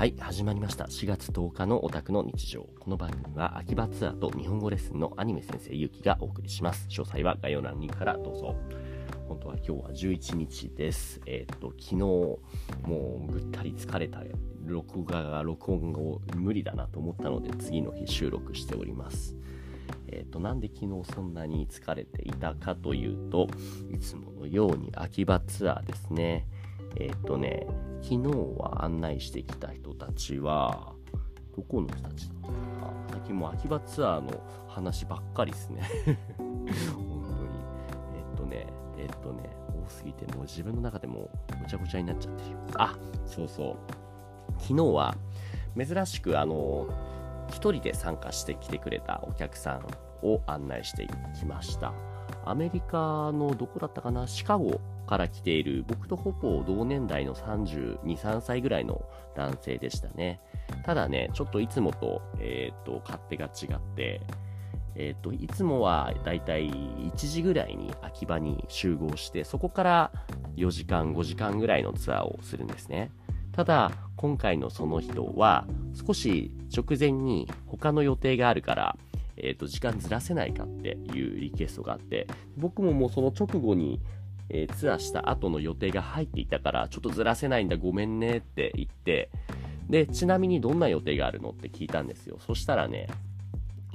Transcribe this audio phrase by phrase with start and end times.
[0.00, 0.84] はい、始まりました。
[0.84, 2.62] 4月10日のオタクの日常。
[2.62, 6.88] この番組は秋葉ツアーと日本語レッスンのアニメ先生ゆきがお送りします。
[6.88, 8.56] 詳細は概要欄にからどうぞ。
[9.28, 11.20] 本当は今日は11日です。
[11.26, 14.22] えーっと、昨日、もうぐったり疲れた
[14.64, 16.00] 録画が、録音が
[16.34, 19.36] 無理だなと思ったので、次の日収録しております。
[20.08, 23.48] えっと、なんで昨日そんなに疲れていたかというと、
[23.92, 26.46] いつものように秋葉ツアーですね。
[26.96, 27.66] えーとね、
[28.02, 30.94] 昨日は案内してきた人たちは、
[31.56, 35.82] どこの人たちだったかな最近もう秋葉ツアーの話ばっかりですね。
[36.38, 37.50] 本当に。
[38.16, 38.66] えーっとね、
[38.98, 39.50] えーとね、
[39.86, 41.30] 多すぎてもう自分の中でも
[41.62, 42.56] ごちゃごちゃになっちゃってる。
[42.78, 42.96] あ、
[43.26, 43.76] そうそう。
[44.58, 45.14] 昨日は
[45.76, 46.86] 珍しくあの、
[47.48, 51.06] 一人で参加してきてくれたお客さんを案内して
[51.38, 51.92] きました。
[52.44, 54.26] アメリカのどこだったかな？
[54.26, 60.40] シカゴから来ている僕とほぼ同年代の32、3歳ぐらいの男性でしたね。
[60.86, 64.20] ただね、ちょっといつもと、えっ、と、勝手が違って、
[64.94, 70.12] えっ、と、いつもはだいたい1時ぐらいに秋葉に集合して、そこから
[70.54, 73.10] 4時間、5時間ぐらいのツアーをするんですね。
[73.50, 75.66] ただ、今回のその人は、
[76.06, 78.96] 少し直前に他の予定があるから、
[79.36, 84.00] えっ、と、時間ずらせないかっていうリクエストがあって、僕ももうその直後に、
[84.50, 89.30] えーツアーした後の予定が入っていたから、ちょっとずらせないんだ、ごめんねって言って、
[89.88, 92.38] で、ちなみにどんな予定があるのって聞いたんですよ。
[92.46, 93.08] そしたらね、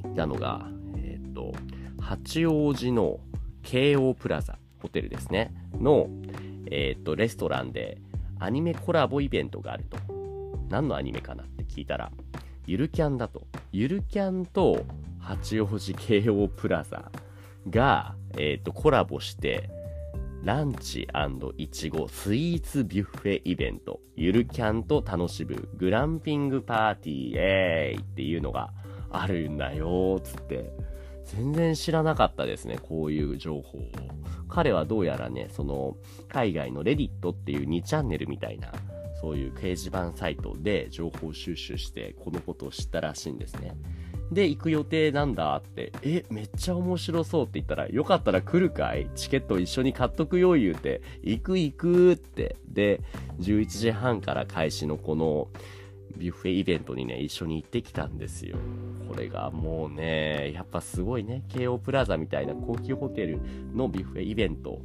[0.04, 0.68] 言ったのが、
[0.98, 1.54] えっ、と、
[2.02, 3.20] 八王子の
[3.64, 6.10] 京王プラザ、ホテルですね、の、
[6.70, 7.98] えっ、と、レストランで
[8.40, 9.98] アニメコラボイベントがあると。
[10.70, 12.12] 何のアニメかなって聞いたら、
[12.66, 13.48] ゆるキャンだと。
[13.72, 14.86] ゆるキャンと
[15.20, 17.12] 八王子京王プラザ
[17.70, 19.70] が、えっ、と、コラボして、
[20.46, 21.08] ランチ
[21.58, 28.72] いちごスイーツビュッフェイベント、ゆるキャンと楽しむグランピングパーティー、えーイっていうのが
[29.10, 30.72] あるんだよ、つって。
[31.24, 33.82] 全然知らなかったですね、こういう情報を。
[34.48, 35.98] 彼はどうやらね、その、
[36.28, 38.72] 海外のレディットっていう2チャンネルみたいな、
[39.20, 43.72] そういう掲示板サイトで情報収集して、このことを知ったらしいんですね。
[44.32, 49.10] で、行く予定なんだって、え、めっちゃ面白そうって言ったら、よかったら来るかい？
[49.16, 52.56] チケット一緒に買っとくよ言うて、行く行くって。
[52.68, 53.02] で、
[53.40, 55.48] 11時半から開始のこの、
[56.18, 58.58] ビュッフェイベントにね、一緒に行ってきたんですよ。
[59.10, 63.40] これがもうね、やっぱすごいね、京王プラザみたいな高級ホテル
[63.74, 64.82] のビュッフェイベント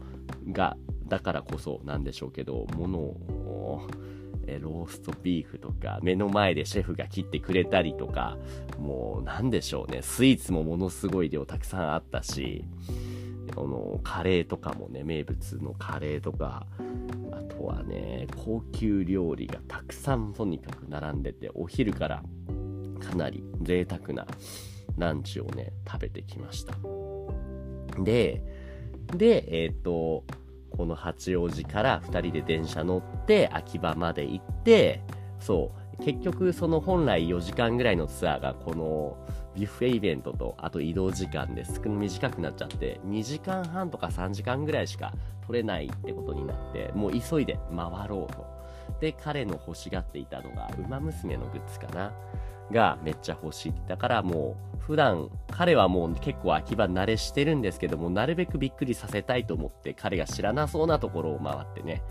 [0.50, 3.86] が、だからこそなんでしょうけど、ものを、
[4.50, 8.36] えローストビーフとか、目の前でシェフが切ってくれたりとか、
[8.78, 12.64] もうなんでしょうね、スイーツもものすごい量たくさんあったし、
[13.52, 16.66] あの、カレーとかもね、名物のカレーとか、
[17.32, 22.22] あとはね、高級料理がたくさんとにかく並んでて、お昼から
[23.00, 24.26] かなり贅沢な
[24.98, 26.74] ランチをね、食べてきました。
[28.02, 28.42] で、
[29.16, 30.24] で、えっ、と、
[30.80, 35.02] この八王子から2人で電車乗って秋葉まで行って、
[35.38, 39.18] そう、結局その本来4時間ぐらいのツアーがこの
[39.54, 45.12] ビュッフェイベントとあと移動時間で少短くなっちゃって2時間半とか3時間ぐらいしか
[45.46, 48.46] 取れないってことになってもう急いで回ろうと。
[49.00, 52.10] で、彼の欲しがっていたのが、ウマ娘のグッズかな
[52.72, 53.74] がめっちゃ欲しい。
[53.88, 62.02] だからもう、普段、彼はもう結構秋葉慣れしてるんですけども、なるべくびっくりさせたいと思って、彼が知らなそうなところを回ってね、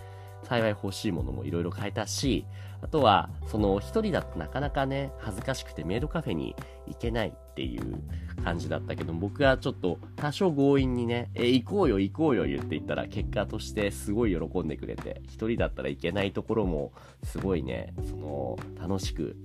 [0.44, 2.46] 幸い欲しいものもいろいろ買えたし、
[2.82, 6.56] あとは、その一人だとなかなかね、恥ずかしくてメイドカフェに
[6.88, 8.02] 行けないっていう
[8.44, 16.94] 感じだったけど、僕はちょっと多少強引にね、え、行こうよ行こうよ言って言ったら、結果としてすごい喜んでくれて、一人だったらいけないところも、
[17.24, 19.36] すごいね、その、楽しく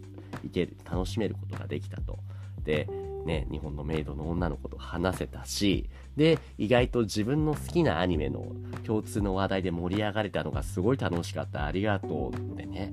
[0.45, 2.19] 行ける、楽しめることができたと。
[2.65, 2.89] で、
[3.25, 8.47] ね、日本のメイドの女の子と話せたし、で、意外と自分の好きなアニメの
[8.87, 11.65] 共通の話題で盛り上がれたのがすごい楽しかった。
[11.65, 12.93] ありがとうってね。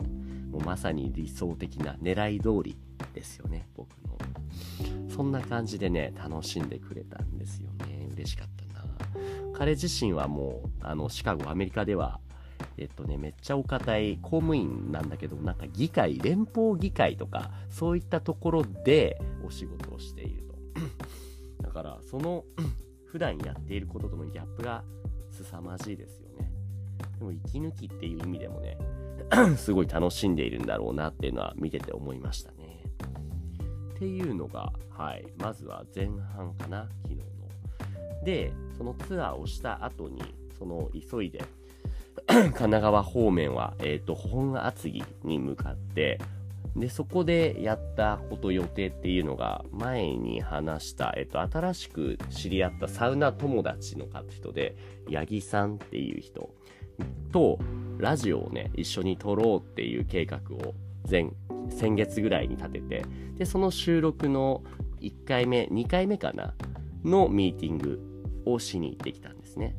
[0.51, 2.77] もうまさに理想的な狙い通り
[3.13, 4.18] ですよね、僕の。
[5.09, 8.07] そんな感じでね、楽しんでくれたんですよね。
[8.13, 8.86] 嬉しかったな。
[9.54, 12.19] 彼自身はもう、あの、シカゴ、アメリカでは、
[12.77, 20.56] えっとね、めっちゃお堅い公務員なんだけど、なんか議会、連邦議会とか、そういったところでお仕事をしていると。
[21.63, 22.44] だから、その、
[23.06, 24.83] 普段やっていることとのギャップが
[25.29, 26.51] 凄まじいですよね。
[27.19, 28.77] でも、息抜きっていう意味でもね、
[29.57, 32.83] すごい楽しんでいるんだろうなっていうのは見てて思いましたね。
[33.95, 38.23] っていうのが、はい、まずは前半かな、昨日の。
[38.23, 40.21] で、そのツアーをした後に、
[40.57, 41.44] その急いで、
[42.28, 46.19] 神奈川方面は、えっ、と、本厚木に向かって、
[46.75, 54.75] で、そこでやったこと予定っていうのが、前に話した、えっと、新しく知り合ったサウナ友達の人で、
[55.12, 56.50] 八木さんっていう人
[57.31, 57.60] と、
[57.98, 60.74] ラジオをね、一緒に撮ろうっていう計画を
[61.10, 61.31] 前、
[61.69, 63.06] 先月ぐらいに立てて、
[63.38, 64.64] で、その収録の
[65.02, 66.54] 1回目、2回目かな
[67.04, 68.00] のミーティング
[68.46, 69.75] をしに行ってきたんですね。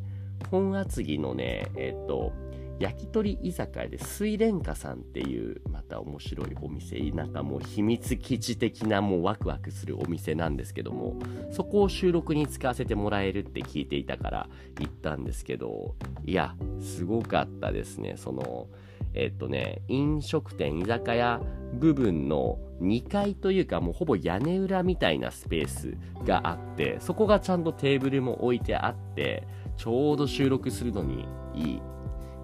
[0.51, 2.33] 本厚木のね、えっと、
[2.79, 11.17] 焼き鳥居酒屋で水蓮花さんっていうまた面白いお店なんかもう秘密基地的なもうワクワクするお店なんですけども
[11.53, 14.49] そこを収録に使わせてもらえるって聞いていたから
[14.81, 15.95] 行ったんですけど
[16.25, 18.15] いやすごかったですね。
[18.17, 18.67] その
[19.15, 21.41] えっとね飲食店居酒屋
[21.75, 25.95] 部分の2階というかもうほぼ屋根裏みたいなスペース
[26.25, 29.47] があってそこがちゃんとテーブルも置いてあって
[29.83, 31.27] ちょうど収録するのに
[31.57, 31.83] いい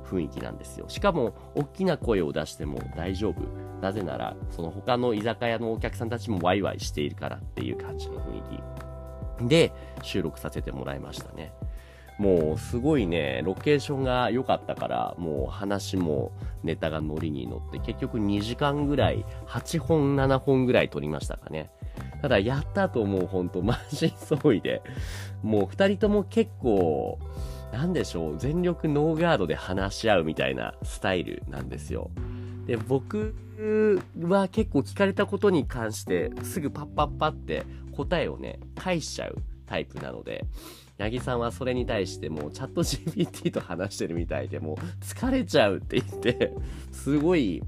[0.05, 0.87] 雰囲気なんですよ。
[0.88, 3.37] しかも、大きな声を出しても大丈夫。
[3.81, 8.43] なぜなら、その他の居酒屋のお客さんたちもワイワイしているからっていう感じの雰囲
[9.38, 11.52] 気で収録させてもらいましたね。
[12.19, 16.32] もうすごいね、ロケーションが良かったから、もう話も
[16.64, 21.70] ネタがノリに乗って、結局2時間ぐらい、8本、7本ぐらい撮りましたかね。
[22.22, 24.82] ただやった後もうほんとマジ騒いで、
[25.42, 27.18] もう2人とも結構、
[27.72, 32.10] なんでしょう、全力ノーガードで話し合うみたいなスタイルなんですよ。
[32.66, 33.34] で、僕
[34.22, 39.36] は結構聞かれたことに関してすぐパッパッパって答えをね、返しちゃう
[39.66, 40.44] タイプなので、
[40.98, 46.52] 八木さんはそれに対してもうチャット GPT と話してるみたいでもう疲れちゃうって言って、
[46.92, 47.62] すごい、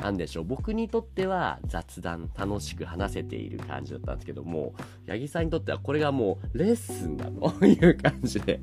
[0.00, 4.74] なんでしょう、僕にとっては雑談、楽しく話せている感じだったんですけども、
[5.06, 8.60] 八木さんにとってはこれがもうレッスンだと いう感じで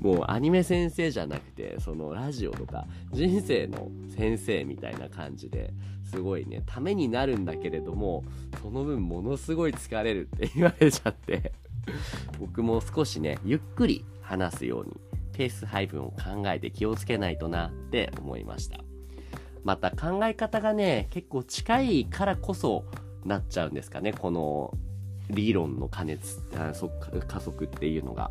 [0.00, 5.72] もうアニメ先生じゃなくて、そのラジオとか人生の先生みたいな感じで
[6.04, 8.24] すごいね、ためになるんだけれども、
[8.62, 11.52] その分ものすごい疲れるって言われちゃって
[12.38, 14.92] 僕も少しね、ゆっくり話すように、
[15.32, 18.78] ペース配分を考えて気をつけないとなって思いました。
[19.64, 22.84] また考え方がね、結構近いからこそ
[23.24, 24.72] なっちゃうんですかね、この
[25.30, 26.40] 理論の加熱、
[27.26, 28.30] 加速っていうのが。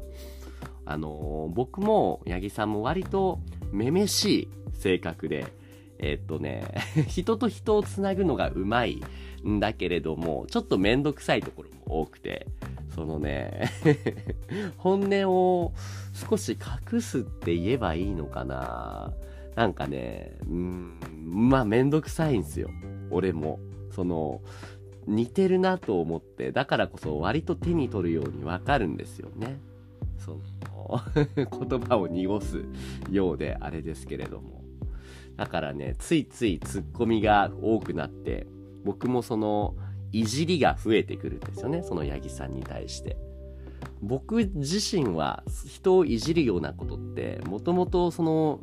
[0.85, 3.39] あの、僕も八木さんも割と
[3.71, 5.47] めめしい性格で、
[5.99, 6.65] え、っとね、
[7.07, 9.01] 人と人をつなぐのがうまい
[9.47, 12.47] んだけれども、ちょっとめんどくさいところも多くて、
[12.93, 13.71] そのね、
[14.77, 15.73] 本音を
[16.29, 16.57] 少し
[16.91, 19.13] 隠すって言えばいいのかな
[19.55, 22.69] なんかね、うん、まあめんどくさいんですよ。
[23.09, 23.59] 俺も。
[23.91, 24.41] その、
[25.05, 29.59] 似てるなと思って、だからこそ割と手に取るようにわかるんですよね。
[30.17, 30.39] その、
[31.35, 32.65] 言葉を濁す
[33.09, 34.63] ようであれですけれども。
[35.35, 38.47] だからね、ついついツッコミが多くなって、
[38.83, 39.75] 僕もその、
[40.11, 43.17] いじりが増えてくるんですよね、その八木さんに対して。
[44.01, 48.59] 僕自身は人をいじるようなことって、もともとその、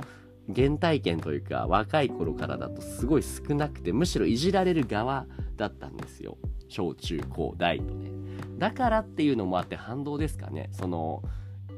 [0.55, 5.26] 原体験というか若い頃からだとすごい少なくてむしろいじられる側
[5.56, 6.38] だったんですよ。
[6.69, 8.11] 小中高大とね。
[8.58, 10.69] だからっていうのもあって反動ですかね。
[10.73, 11.23] その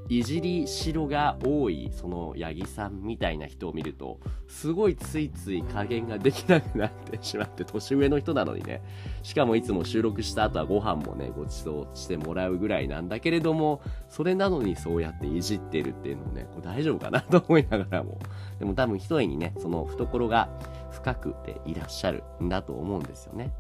[0.09, 8.83] いじりしろが多いその八木さんみたいな人を見るとすごいついつい加減ができなくなってしまって年上の人なのにね。
[9.23, 18.19] しかもいつも収録した後はご飯もねご馳走してもらうぐらいなんだけれどもそれなのにそうやっていじってるっていうのもねこれ大丈夫かなと思いながらも。
[18.59, 20.49] でも多分一重にねその懐が
[20.91, 23.53] 深くていらっしゃるんだと思うんですよね。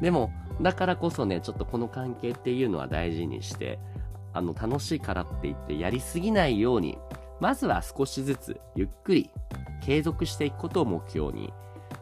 [0.00, 3.78] でもだからこそねちょっとこの関係っていうのは大事にして
[4.32, 6.98] あの、楽しいからって言ってやりすぎないように、
[7.40, 9.30] まずは少しずつゆっくり
[9.84, 11.52] 継続していくことを目標に、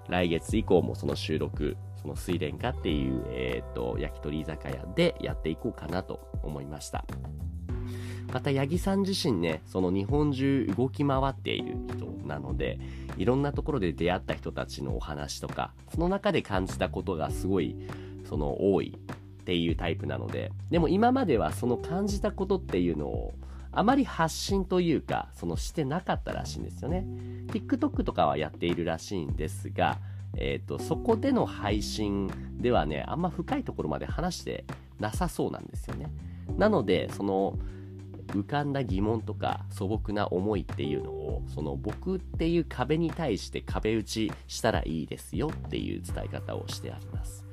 [0.08, 7.04] 来月以降もその収録、その水蓮花っていう、えっ、ー、と、焼き鳥居酒屋でやっていこうかなと思いました。
[8.32, 12.78] また、八木さん自身ね、その日本中動き回っている人なので、
[13.16, 17.76] いろんなところで出会った人たちのお話とか、その中で感じたことがすごい、
[18.24, 18.96] その多い
[19.40, 23.34] っていうタイプなので、でも今まではその感じたことっていうのを、
[23.72, 27.06] あまり発信というか、そのしてなかったらしいんですよね。
[27.48, 29.98] TikTok とかはやっているらしいんですが、
[30.36, 32.30] えっ、ー、と、そこでの配信
[32.60, 34.64] ではね、あんま深いところまで話して
[34.98, 36.06] なさそうなんですよね。
[36.56, 37.58] なので、その、
[38.28, 47.49] 浮かんだ疑問とか素朴な思いっていうのを、その僕っていう壁に対して壁打ちしたらいいですよっていう伝え方をしてあります。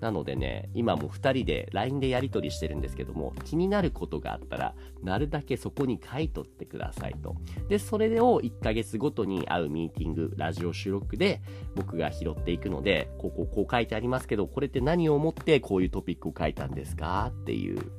[0.00, 7.36] なのでね、今も2人で LINE でやり取りしてるんですけども、気になることがあったら、なるだけそこに書いとってくださいと。
[7.68, 11.40] で、それを1ヶ月ごとに会うミーティング、ラジオ収録で
[11.74, 17.32] 僕が拾っていくので、こここう書いてありますけど、これって何を思ってこういうトピックを書いたんですか？
[17.32, 17.90] っていう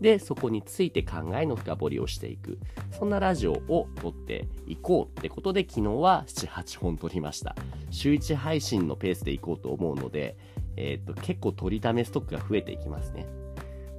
[0.00, 2.58] で、そこについて考えの深掘りをしていく。
[2.92, 7.56] そんなラジオを撮っていこうってことで、昨日は7、8本撮りました。
[7.90, 10.36] 週1配信のペースでいこうと思うので、
[10.78, 13.26] え、ー、と、結構取りためストックが増えていきますね。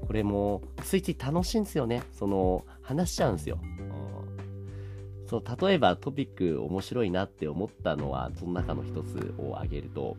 [0.08, 2.04] これも、ついつい楽しいんですよね。
[2.14, 3.60] その、話しちゃうんですよ。
[3.62, 10.16] うん、そう、例えばトピック面白いなって思ったのは、その中の一つを挙げると、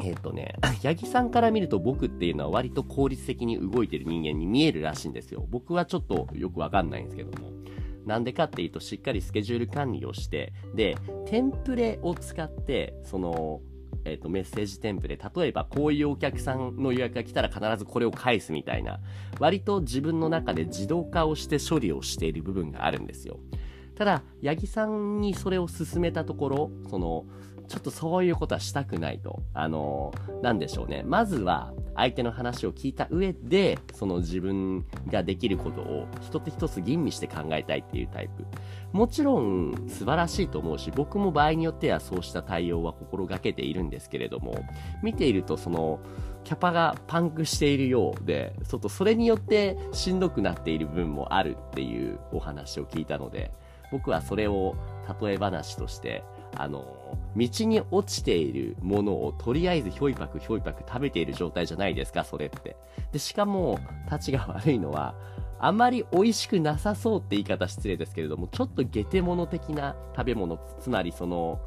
[0.00, 5.46] えっ、ー、とね、 八木さんから見ると僕っていうのは割と効率的に動いてる人間に見えるらしいんですよ。
[5.50, 7.52] 僕はちょっとよくわかんないんですけども。
[8.06, 13.62] なんでかっていうと、しっかりスケジュール管理をして、で、テンプレを使って、その、
[14.04, 19.00] えっ、ー、と、メッセージ添付で、例えばこういうお客さんの予約が来たら必ずこれを返すみたいな、
[19.38, 23.40] 割と自分の中で自動化をして処理をしている部分があるんですよ。
[23.94, 27.26] ただ、八木さんにそれを勧めたところ、その、
[27.68, 29.42] ちょっとそういうことはしたくないと。
[29.54, 31.02] あのなんでしょうね。
[31.06, 38.44] まずは、相手の話を聞いた上で、その自分ができることを一つ一つ吟味して考えたいっていうタイプ。
[38.92, 44.64] もちろん素晴らしいと思うし、僕も場合によってはそうした対応は心がけているんですけれども、
[45.02, 46.00] 見ているとその、
[46.42, 53.50] キャパがパンクしているようで、ちょっとそれによってしんどくなっている部分もあるっていうお話を聞いたので、
[53.90, 54.74] 僕はそれを
[55.20, 56.24] 例え話として
[56.56, 56.84] あの、
[57.36, 62.76] 道に落ちているものをとりあえずひょいぱくひょいぱく食べている状態じゃないですか、それって。
[63.12, 63.78] で、しかも、
[64.10, 65.14] 立ちが悪いのは、
[65.58, 71.60] あまり美味しくなさそうって言い方失礼ですけれども、ちょっとゲテモノ的な食べ物、つまりその、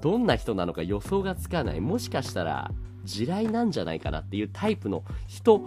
[0.00, 1.80] どんな人なのか予想がつかない。
[1.80, 2.70] もしかしたら、
[3.04, 5.60] 地雷なんじゃないかなっていうタイプの人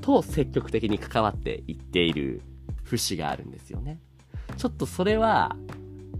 [0.00, 2.42] と積極的に関わっていっている
[2.82, 4.00] 節があるんですよね。
[4.56, 5.56] ちょっとそれは、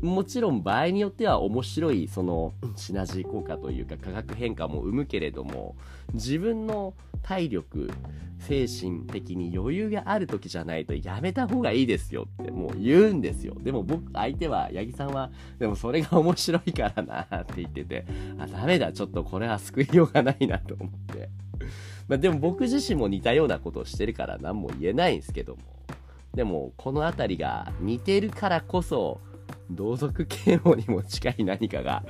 [0.00, 5.76] もちろん場合によっては面白いそのシナジー効果というか化学変化も生むけれども
[6.14, 7.90] 自分の体力
[8.38, 13.54] 精神的に余裕がある時じゃないとやめた方がいいですよってもう言うんですよ。
[13.60, 18.06] でも僕相手は八木さんはでもそれが面白いからなって言ってて
[18.38, 21.28] あダメだちょっとこれは救いようがないなと思って。
[22.08, 25.62] まあでも僕自身も似たようなことをしてるから何も言えないんですけども
[26.34, 29.20] でもこの辺りが似てるからこそ
[29.70, 32.04] 同族啓蒙にも近い何かが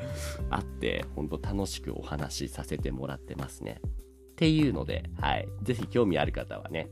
[0.50, 3.80] あって、ほんと楽しくお話しさせてもらってますね。
[3.84, 5.48] っていうので、はい。
[5.62, 6.88] ぜひ興味ある方はね、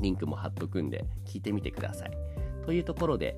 [0.00, 2.10] リンクも貼っとくんで聞いてみてください。
[2.64, 3.36] というところで、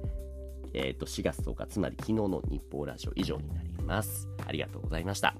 [0.74, 4.28] えっ、ー、と、4月10日、つまり昨日の日報ラジオ以上になります。
[4.46, 5.34] ありがとうございました。